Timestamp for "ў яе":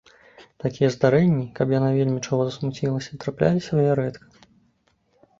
3.73-3.99